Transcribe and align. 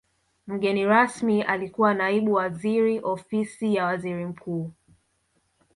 mgeni 0.47 0.85
rasmi 0.85 1.41
alikuwa 1.43 1.93
naibu 1.93 2.33
waziri 2.33 2.99
ofisi 3.03 3.75
ya 3.75 3.85
waziri 3.85 4.25
mkuu 4.25 4.71